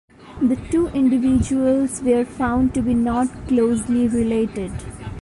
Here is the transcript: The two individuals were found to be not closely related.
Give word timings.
The 0.41 0.55
two 0.71 0.87
individuals 0.95 2.01
were 2.01 2.25
found 2.25 2.73
to 2.73 2.81
be 2.81 2.95
not 2.95 3.27
closely 3.47 4.07
related. 4.07 4.71